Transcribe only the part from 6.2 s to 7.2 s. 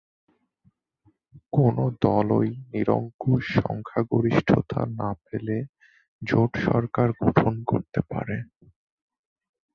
জোট সরকার